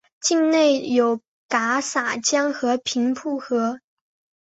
[0.19, 3.79] 境内有戛洒江和平甸河。